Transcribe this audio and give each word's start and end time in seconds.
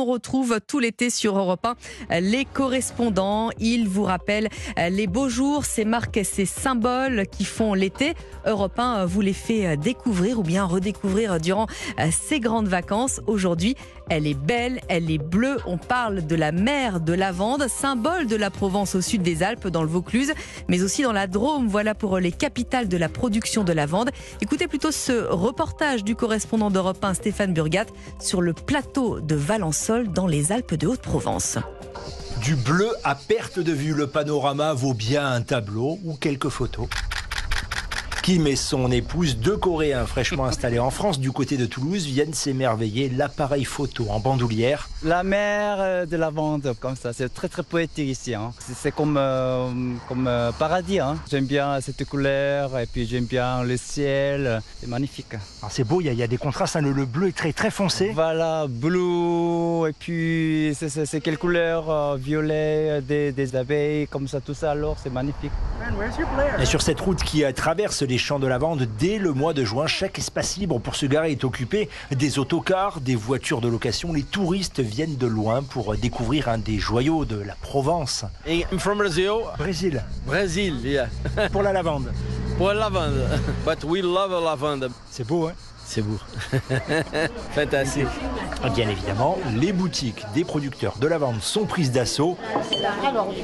on 0.00 0.04
retrouve 0.06 0.60
tout 0.66 0.78
l'été 0.78 1.10
sur 1.10 1.38
Europe 1.38 1.66
1 2.10 2.20
les 2.20 2.46
correspondants. 2.46 3.50
Ils 3.58 3.86
vous 3.86 4.04
rappellent 4.04 4.48
les 4.76 5.06
beaux 5.06 5.28
jours, 5.28 5.64
ces 5.64 5.84
marques 5.84 6.20
ces 6.24 6.46
symboles 6.46 7.26
qui 7.30 7.44
font 7.44 7.74
l'été. 7.74 8.14
Europe 8.46 8.78
1 8.78 9.04
vous 9.04 9.20
les 9.20 9.34
fait 9.34 9.76
découvrir 9.76 10.38
ou 10.38 10.42
bien 10.42 10.64
redécouvrir 10.64 11.38
durant 11.38 11.66
ces 12.10 12.40
grandes 12.40 12.68
vacances. 12.68 13.20
Aujourd'hui, 13.26 13.76
elle 14.08 14.26
est 14.26 14.34
belle, 14.34 14.80
elle 14.88 15.10
est 15.10 15.18
bleue. 15.18 15.58
On 15.66 15.76
parle 15.78 16.26
de 16.26 16.34
la 16.34 16.50
mer 16.50 17.00
de 17.00 17.12
Lavande, 17.12 17.68
symbole 17.68 18.26
de 18.26 18.36
la 18.36 18.50
Provence 18.50 18.94
au 18.94 19.00
sud 19.00 19.22
des 19.22 19.42
Alpes, 19.42 19.68
dans 19.68 19.82
le 19.82 19.88
Vaucluse, 19.88 20.32
mais 20.68 20.82
aussi 20.82 21.02
dans 21.02 21.12
la 21.12 21.26
Drôme. 21.26 21.68
Voilà 21.68 21.94
pour 21.94 22.18
les 22.18 22.32
capitales 22.32 22.88
de 22.88 22.96
la 22.96 23.08
production 23.08 23.64
de 23.64 23.72
lavande. 23.72 24.10
Écoutez 24.40 24.66
plutôt 24.66 24.90
ce 24.90 25.28
reportage 25.28 26.04
du 26.04 26.16
correspondant 26.16 26.70
d'Europe 26.70 27.04
1, 27.04 27.14
Stéphane 27.14 27.52
Burgat, 27.52 27.86
sur 28.18 28.40
le 28.40 28.52
plateau 28.52 29.20
de 29.20 29.34
Dans 29.90 30.28
les 30.28 30.52
Alpes 30.52 30.74
de 30.74 30.86
Haute-Provence. 30.86 31.58
Du 32.40 32.54
bleu 32.54 32.90
à 33.02 33.16
perte 33.16 33.58
de 33.58 33.72
vue, 33.72 33.92
le 33.92 34.06
panorama 34.06 34.72
vaut 34.72 34.94
bien 34.94 35.26
un 35.26 35.42
tableau 35.42 35.98
ou 36.04 36.14
quelques 36.14 36.48
photos. 36.48 36.86
Kim 38.22 38.46
et 38.46 38.56
son 38.56 38.90
épouse, 38.90 39.38
deux 39.38 39.56
Coréens 39.56 40.04
fraîchement 40.04 40.44
installés 40.44 40.78
en 40.78 40.90
France 40.90 41.18
du 41.18 41.32
côté 41.32 41.56
de 41.56 41.64
Toulouse, 41.64 42.04
viennent 42.04 42.34
s'émerveiller 42.34 43.08
l'appareil 43.08 43.64
photo 43.64 44.06
en 44.10 44.20
bandoulière. 44.20 44.88
La 45.02 45.22
mer 45.22 45.76
euh, 45.78 46.06
de 46.06 46.16
lavande, 46.16 46.74
comme 46.78 46.96
ça, 46.96 47.14
c'est 47.14 47.32
très 47.32 47.48
très 47.48 47.62
poétique 47.62 48.08
ici. 48.08 48.34
Hein. 48.34 48.52
C'est 48.58 48.92
comme, 48.92 49.16
euh, 49.18 49.70
comme 50.08 50.26
euh, 50.26 50.52
paradis. 50.52 51.00
Hein. 51.00 51.16
J'aime 51.30 51.46
bien 51.46 51.80
cette 51.80 52.04
couleur 52.04 52.78
et 52.78 52.86
puis 52.86 53.06
j'aime 53.06 53.24
bien 53.24 53.62
le 53.62 53.78
ciel. 53.78 54.60
C'est 54.78 54.88
magnifique. 54.88 55.34
Ah, 55.62 55.68
c'est 55.70 55.84
beau, 55.84 56.02
il 56.02 56.12
y, 56.12 56.22
a 56.22 56.26
des 56.26 56.36
contrastes. 56.36 56.76
Hein. 56.76 56.82
Le, 56.82 57.06
bleu 57.06 57.28
est 57.28 57.36
très 57.36 57.54
très 57.54 57.70
foncé. 57.70 58.10
Voilà, 58.14 58.66
bleu 58.68 59.88
et 59.88 59.92
puis 59.98 60.74
c'est 60.74 61.20
quelle 61.20 61.38
couleur 61.38 62.16
Violet, 62.16 63.00
des, 63.00 63.32
des, 63.32 63.56
abeilles, 63.56 64.06
comme 64.08 64.28
ça, 64.28 64.40
tout 64.40 64.54
ça. 64.54 64.72
Alors 64.72 64.96
c'est 65.02 65.12
magnifique. 65.12 65.52
Et 66.60 66.66
sur 66.66 66.82
cette 66.82 67.00
route 67.00 67.22
qui 67.22 67.42
traverse 67.54 68.02
les 68.10 68.18
champs 68.18 68.40
de 68.40 68.48
lavande 68.48 68.88
dès 68.98 69.18
le 69.18 69.32
mois 69.32 69.54
de 69.54 69.64
juin. 69.64 69.86
Chaque 69.86 70.18
espace 70.18 70.56
libre 70.56 70.80
pour 70.80 70.96
se 70.96 71.06
garer 71.06 71.30
est 71.30 71.44
occupé. 71.44 71.88
Des 72.10 72.40
autocars, 72.40 73.00
des 73.00 73.14
voitures 73.14 73.60
de 73.60 73.68
location. 73.68 74.12
Les 74.12 74.24
touristes 74.24 74.80
viennent 74.80 75.16
de 75.16 75.28
loin 75.28 75.62
pour 75.62 75.96
découvrir 75.96 76.48
un 76.48 76.58
des 76.58 76.78
joyaux 76.78 77.24
de 77.24 77.36
la 77.36 77.54
Provence. 77.54 78.24
I'm 78.48 78.80
from 78.80 78.98
Brazil. 78.98 79.44
Brésil. 79.56 80.02
Brésil, 80.26 80.80
yeah. 80.82 81.08
pour 81.52 81.62
la 81.62 81.72
lavande. 81.72 82.12
Pour 82.58 82.68
la 82.68 82.74
lavande. 82.74 83.28
But 83.64 83.84
we 83.84 84.02
love 84.02 84.32
lavande. 84.42 84.90
C'est 85.08 85.26
beau, 85.26 85.46
hein? 85.46 85.52
C'est 85.90 86.02
beau. 86.02 86.18
Fantastique. 87.50 88.06
Bien 88.76 88.88
évidemment, 88.88 89.36
les 89.56 89.72
boutiques 89.72 90.24
des 90.34 90.44
producteurs 90.44 90.96
de 90.98 91.08
lavande 91.08 91.40
sont 91.40 91.64
prises 91.64 91.90
d'assaut. 91.90 92.36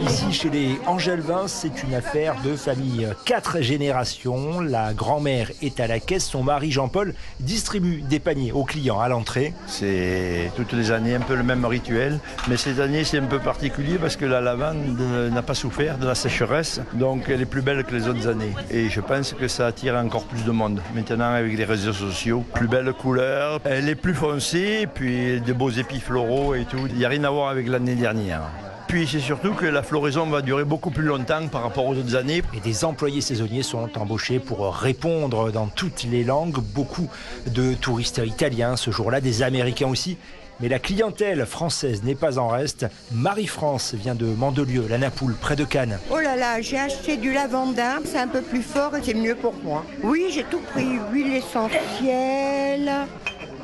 Ici, 0.00 0.32
chez 0.32 0.50
les 0.50 0.78
Angelvins, 0.86 1.48
c'est 1.48 1.82
une 1.82 1.94
affaire 1.94 2.36
de 2.44 2.54
famille. 2.54 3.08
Quatre 3.24 3.60
générations. 3.60 4.60
La 4.60 4.94
grand-mère 4.94 5.50
est 5.62 5.80
à 5.80 5.88
la 5.88 5.98
caisse. 5.98 6.26
Son 6.26 6.44
mari, 6.44 6.70
Jean-Paul, 6.70 7.14
distribue 7.40 8.02
des 8.02 8.20
paniers 8.20 8.52
aux 8.52 8.64
clients 8.64 9.00
à 9.00 9.08
l'entrée. 9.08 9.52
C'est 9.66 10.52
toutes 10.54 10.72
les 10.74 10.92
années 10.92 11.16
un 11.16 11.20
peu 11.20 11.34
le 11.34 11.42
même 11.42 11.64
rituel. 11.64 12.20
Mais 12.48 12.56
cette 12.56 12.78
année, 12.78 13.02
c'est 13.02 13.18
un 13.18 13.26
peu 13.26 13.40
particulier 13.40 13.98
parce 13.98 14.14
que 14.14 14.26
la 14.26 14.40
lavande 14.40 14.96
n'a 15.32 15.42
pas 15.42 15.54
souffert 15.54 15.98
de 15.98 16.06
la 16.06 16.14
sécheresse. 16.14 16.80
Donc, 16.92 17.24
elle 17.28 17.40
est 17.40 17.46
plus 17.46 17.62
belle 17.62 17.82
que 17.82 17.94
les 17.94 18.06
autres 18.06 18.28
années. 18.28 18.52
Et 18.70 18.88
je 18.90 19.00
pense 19.00 19.32
que 19.32 19.48
ça 19.48 19.66
attire 19.66 19.96
encore 19.96 20.24
plus 20.24 20.44
de 20.44 20.52
monde. 20.52 20.80
Maintenant, 20.94 21.32
avec 21.32 21.56
les 21.56 21.64
réseaux 21.64 21.92
sociaux, 21.92 22.27
plus 22.36 22.68
belle 22.68 22.92
couleur, 22.92 23.60
elle 23.64 23.88
est 23.88 23.94
plus 23.94 24.14
foncée, 24.14 24.86
puis 24.92 25.40
de 25.40 25.52
beaux 25.52 25.70
épis 25.70 26.00
floraux 26.00 26.54
et 26.54 26.64
tout. 26.64 26.86
Il 26.88 26.96
n'y 26.96 27.04
a 27.04 27.08
rien 27.08 27.24
à 27.24 27.30
voir 27.30 27.48
avec 27.48 27.68
l'année 27.68 27.94
dernière. 27.94 28.42
Puis 28.88 29.06
c'est 29.06 29.20
surtout 29.20 29.52
que 29.52 29.66
la 29.66 29.82
floraison 29.82 30.26
va 30.26 30.40
durer 30.40 30.64
beaucoup 30.64 30.90
plus 30.90 31.04
longtemps 31.04 31.46
par 31.48 31.62
rapport 31.62 31.86
aux 31.86 31.94
autres 31.94 32.16
années. 32.16 32.42
Et 32.54 32.60
des 32.60 32.84
employés 32.86 33.20
saisonniers 33.20 33.62
sont 33.62 33.90
embauchés 33.98 34.38
pour 34.38 34.74
répondre 34.74 35.52
dans 35.52 35.66
toutes 35.66 36.04
les 36.04 36.24
langues. 36.24 36.58
Beaucoup 36.74 37.08
de 37.46 37.74
touristes 37.74 38.22
italiens 38.24 38.76
ce 38.76 38.90
jour-là, 38.90 39.20
des 39.20 39.42
Américains 39.42 39.88
aussi. 39.88 40.16
Mais 40.60 40.68
la 40.68 40.78
clientèle 40.80 41.46
française 41.46 42.02
n'est 42.02 42.16
pas 42.16 42.38
en 42.38 42.48
reste. 42.48 42.86
Marie-France 43.12 43.94
vient 43.94 44.16
de 44.16 44.26
Mandelieu, 44.26 44.86
la 44.88 44.98
Napoule, 44.98 45.34
près 45.34 45.54
de 45.54 45.64
Cannes. 45.64 45.98
Oh 46.10 46.18
là 46.18 46.34
là, 46.34 46.60
j'ai 46.60 46.78
acheté 46.78 47.16
du 47.16 47.32
lavandin, 47.32 48.00
c'est 48.04 48.18
un 48.18 48.26
peu 48.26 48.42
plus 48.42 48.62
fort 48.62 48.96
et 48.96 49.00
c'est 49.02 49.14
mieux 49.14 49.36
pour 49.36 49.54
moi. 49.62 49.84
Oui, 50.02 50.26
j'ai 50.32 50.44
tout 50.44 50.60
pris, 50.72 50.98
huile 51.12 51.32
essentielle, 51.34 52.90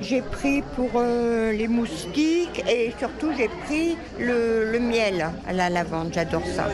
j'ai 0.00 0.22
pris 0.22 0.62
pour 0.76 0.90
euh, 0.96 1.52
les 1.52 1.68
moustiques 1.68 2.64
et 2.70 2.94
surtout 2.98 3.32
j'ai 3.36 3.48
pris 3.66 3.98
le, 4.18 4.72
le 4.72 4.78
miel 4.78 5.28
à 5.46 5.52
la 5.52 5.68
lavande, 5.68 6.12
j'adore 6.14 6.46
ça. 6.56 6.68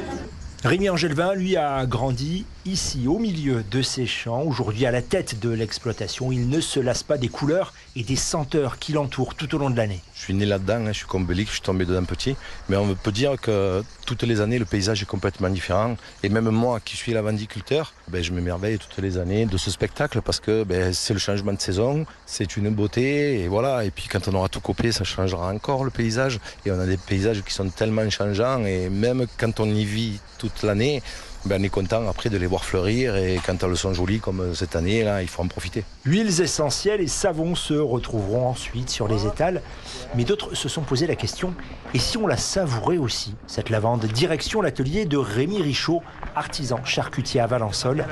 Rémi 0.64 0.88
Angelvin, 0.90 1.34
lui, 1.34 1.56
a 1.56 1.84
grandi 1.86 2.46
ici, 2.66 3.06
au 3.06 3.18
milieu 3.18 3.62
de 3.70 3.82
ces 3.82 4.06
champs, 4.06 4.42
aujourd'hui 4.42 4.86
à 4.86 4.90
la 4.90 5.02
tête 5.02 5.38
de 5.40 5.50
l'exploitation. 5.50 6.32
Il 6.32 6.48
ne 6.48 6.60
se 6.60 6.80
lasse 6.80 7.02
pas 7.02 7.18
des 7.18 7.28
couleurs 7.28 7.74
et 7.96 8.02
des 8.02 8.16
senteurs 8.16 8.78
qui 8.78 8.92
l'entourent 8.92 9.34
tout 9.34 9.54
au 9.54 9.58
long 9.58 9.70
de 9.70 9.76
l'année. 9.76 10.00
Je 10.14 10.22
suis 10.22 10.34
né 10.34 10.46
là-dedans, 10.46 10.86
hein, 10.86 10.92
je 10.92 10.98
suis 10.98 11.06
comme 11.06 11.26
je 11.30 11.44
suis 11.44 11.60
tombé 11.60 11.84
dedans 11.84 12.04
petit. 12.04 12.36
Mais 12.68 12.76
on 12.76 12.94
peut 12.94 13.12
dire 13.12 13.38
que 13.40 13.82
toutes 14.06 14.22
les 14.22 14.40
années, 14.40 14.58
le 14.58 14.64
paysage 14.64 15.02
est 15.02 15.06
complètement 15.06 15.50
différent. 15.50 15.96
Et 16.22 16.28
même 16.28 16.48
moi, 16.48 16.80
qui 16.80 16.96
suis 16.96 17.12
lavandiculteur, 17.12 17.92
ben, 18.08 18.22
je 18.22 18.32
m'émerveille 18.32 18.78
toutes 18.78 19.02
les 19.02 19.18
années 19.18 19.46
de 19.46 19.56
ce 19.58 19.70
spectacle 19.70 20.22
parce 20.22 20.40
que 20.40 20.64
ben, 20.64 20.92
c'est 20.92 21.12
le 21.12 21.20
changement 21.20 21.52
de 21.52 21.60
saison, 21.60 22.06
c'est 22.24 22.56
une 22.56 22.70
beauté. 22.70 23.40
Et 23.40 23.48
voilà. 23.48 23.84
Et 23.84 23.90
puis 23.90 24.08
quand 24.10 24.26
on 24.28 24.34
aura 24.34 24.48
tout 24.48 24.60
copié, 24.60 24.92
ça 24.92 25.04
changera 25.04 25.52
encore 25.52 25.84
le 25.84 25.90
paysage. 25.90 26.40
Et 26.64 26.70
on 26.70 26.80
a 26.80 26.86
des 26.86 26.96
paysages 26.96 27.42
qui 27.42 27.52
sont 27.52 27.68
tellement 27.68 28.08
changeants. 28.08 28.64
Et 28.64 28.88
même 28.88 29.26
quand 29.36 29.60
on 29.60 29.66
y 29.66 29.84
vit 29.84 30.20
toute 30.38 30.62
l'année, 30.62 31.02
ben, 31.46 31.60
on 31.60 31.64
est 31.64 31.68
content 31.68 32.08
après 32.08 32.30
de 32.30 32.36
les 32.36 32.46
voir 32.46 32.64
fleurir 32.64 33.16
et 33.16 33.38
quand 33.44 33.62
elles 33.62 33.76
sont 33.76 33.94
jolies 33.94 34.20
comme 34.20 34.54
cette 34.54 34.76
année, 34.76 35.02
là, 35.04 35.22
il 35.22 35.28
faut 35.28 35.42
en 35.42 35.48
profiter. 35.48 35.84
Huiles 36.04 36.40
essentielles 36.40 37.00
et 37.00 37.06
savons 37.06 37.54
se 37.54 37.74
retrouveront 37.74 38.48
ensuite 38.48 38.90
sur 38.90 39.08
les 39.08 39.26
étals, 39.26 39.62
mais 40.14 40.24
d'autres 40.24 40.54
se 40.54 40.68
sont 40.68 40.82
posé 40.82 41.06
la 41.06 41.16
question 41.16 41.54
et 41.92 41.98
si 41.98 42.16
on 42.16 42.26
la 42.26 42.36
savourait 42.36 42.98
aussi, 42.98 43.34
cette 43.46 43.70
lavande 43.70 44.04
Direction 44.06 44.62
l'atelier 44.62 45.04
de 45.04 45.16
Rémi 45.16 45.62
Richaud, 45.62 46.02
artisan 46.34 46.84
charcutier 46.84 47.40
à 47.40 47.46
Valençol. 47.46 48.04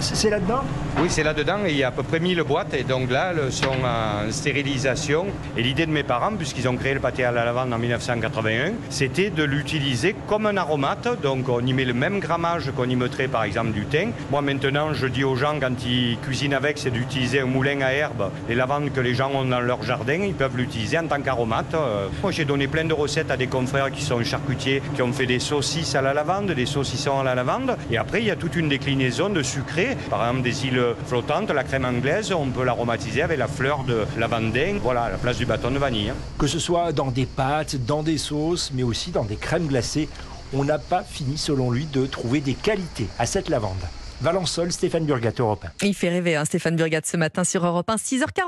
C'est 0.00 0.30
là-dedans? 0.30 0.62
Oui, 0.98 1.08
c'est 1.08 1.22
là-dedans 1.22 1.58
il 1.66 1.76
y 1.76 1.84
a 1.84 1.88
à 1.88 1.90
peu 1.90 2.02
près 2.02 2.20
1000 2.20 2.42
boîtes 2.42 2.74
et 2.74 2.84
donc 2.84 3.10
là, 3.10 3.32
elles 3.32 3.52
sont 3.52 3.66
en 3.84 4.30
stérilisation. 4.30 5.26
Et 5.56 5.62
l'idée 5.62 5.86
de 5.86 5.90
mes 5.90 6.02
parents, 6.02 6.34
puisqu'ils 6.36 6.68
ont 6.68 6.76
créé 6.76 6.94
le 6.94 7.00
pâté 7.00 7.24
à 7.24 7.32
la 7.32 7.44
lavande 7.44 7.72
en 7.72 7.78
1981, 7.78 8.72
c'était 8.90 9.30
de 9.30 9.42
l'utiliser 9.42 10.14
comme 10.28 10.46
un 10.46 10.56
aromate, 10.56 11.20
donc 11.22 11.48
on 11.48 11.64
y 11.64 11.72
met 11.72 11.81
le 11.84 11.94
même 11.94 12.20
grammage 12.20 12.70
qu'on 12.76 12.88
y 12.88 12.96
mettrait 12.96 13.28
par 13.28 13.44
exemple 13.44 13.72
du 13.72 13.86
thym. 13.86 14.12
Moi 14.30 14.42
maintenant, 14.42 14.92
je 14.92 15.06
dis 15.06 15.24
aux 15.24 15.36
gens 15.36 15.58
quand 15.60 15.84
ils 15.86 16.18
cuisinent 16.18 16.54
avec, 16.54 16.78
c'est 16.78 16.90
d'utiliser 16.90 17.40
un 17.40 17.46
moulin 17.46 17.80
à 17.80 17.92
herbe. 17.92 18.30
Les 18.48 18.54
lavandes 18.54 18.92
que 18.92 19.00
les 19.00 19.14
gens 19.14 19.30
ont 19.30 19.44
dans 19.44 19.60
leur 19.60 19.82
jardin, 19.82 20.22
ils 20.22 20.34
peuvent 20.34 20.56
l'utiliser 20.56 20.98
en 20.98 21.06
tant 21.06 21.20
qu'aromate. 21.20 21.74
Euh, 21.74 22.08
moi, 22.22 22.32
j'ai 22.32 22.44
donné 22.44 22.68
plein 22.68 22.84
de 22.84 22.92
recettes 22.92 23.30
à 23.30 23.36
des 23.36 23.46
confrères 23.46 23.90
qui 23.90 24.02
sont 24.02 24.22
charcutiers, 24.22 24.82
qui 24.94 25.02
ont 25.02 25.12
fait 25.12 25.26
des 25.26 25.38
saucisses 25.38 25.94
à 25.94 26.02
la 26.02 26.14
lavande, 26.14 26.52
des 26.52 26.66
saucissons 26.66 27.20
à 27.20 27.24
la 27.24 27.34
lavande. 27.34 27.76
Et 27.90 27.96
après, 27.96 28.20
il 28.20 28.26
y 28.26 28.30
a 28.30 28.36
toute 28.36 28.56
une 28.56 28.68
déclinaison 28.68 29.28
de 29.28 29.42
sucré. 29.42 29.96
Par 30.10 30.26
exemple, 30.26 30.42
des 30.42 30.66
îles 30.66 30.82
flottantes, 31.06 31.50
la 31.50 31.64
crème 31.64 31.84
anglaise, 31.84 32.32
on 32.32 32.46
peut 32.46 32.64
l'aromatiser 32.64 33.22
avec 33.22 33.38
la 33.38 33.48
fleur 33.48 33.84
de 33.84 34.04
lavandin, 34.18 34.78
voilà, 34.82 35.04
à 35.04 35.10
la 35.10 35.18
place 35.18 35.38
du 35.38 35.46
bâton 35.46 35.70
de 35.70 35.78
vanille. 35.78 36.12
Que 36.38 36.46
ce 36.46 36.58
soit 36.58 36.92
dans 36.92 37.10
des 37.10 37.26
pâtes, 37.26 37.76
dans 37.86 38.02
des 38.02 38.18
sauces, 38.18 38.70
mais 38.74 38.82
aussi 38.82 39.10
dans 39.10 39.24
des 39.24 39.36
crèmes 39.36 39.66
glacées 39.66 40.08
on 40.52 40.64
n'a 40.64 40.78
pas 40.78 41.02
fini, 41.02 41.38
selon 41.38 41.70
lui, 41.70 41.86
de 41.86 42.06
trouver 42.06 42.40
des 42.40 42.54
qualités 42.54 43.08
à 43.18 43.26
cette 43.26 43.48
lavande. 43.48 43.80
Valençol, 44.20 44.70
Stéphane 44.70 45.04
Burgat, 45.04 45.32
Europe 45.40 45.64
1. 45.82 45.86
Il 45.86 45.94
fait 45.94 46.08
rêver, 46.08 46.36
hein, 46.36 46.44
Stéphane 46.44 46.76
Burgat, 46.76 47.00
ce 47.04 47.16
matin 47.16 47.42
sur 47.42 47.66
Europe 47.66 47.90
1, 47.90 47.96
6h45. 47.96 48.42